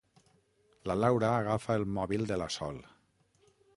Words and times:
La 0.91 0.95
Laura 1.01 1.29
agafa 1.41 1.75
el 1.81 1.85
mòbil 1.99 2.25
de 2.33 2.39
la 2.45 2.49
Sol. 2.59 2.81